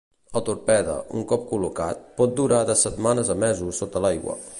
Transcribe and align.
El 0.39 0.43
torpede, 0.45 0.95
un 1.19 1.25
cop 1.31 1.43
col·locat, 1.51 2.01
pot 2.21 2.33
durar 2.39 2.61
de 2.71 2.77
setmanes 2.85 3.31
a 3.35 3.37
mesos 3.45 3.83
sota 3.83 4.03
l'aigua. 4.07 4.39